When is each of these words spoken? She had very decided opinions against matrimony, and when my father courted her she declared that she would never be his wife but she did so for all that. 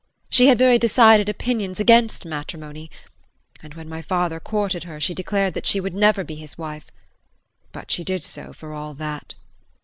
She 0.31 0.47
had 0.47 0.57
very 0.57 0.79
decided 0.79 1.29
opinions 1.29 1.79
against 1.79 2.25
matrimony, 2.25 2.89
and 3.61 3.75
when 3.75 3.87
my 3.87 4.01
father 4.01 4.39
courted 4.39 4.85
her 4.85 4.99
she 4.99 5.13
declared 5.13 5.53
that 5.53 5.67
she 5.67 5.79
would 5.79 5.93
never 5.93 6.23
be 6.23 6.33
his 6.37 6.57
wife 6.57 6.87
but 7.71 7.91
she 7.91 8.03
did 8.03 8.23
so 8.23 8.51
for 8.51 8.73
all 8.73 8.95
that. 8.95 9.35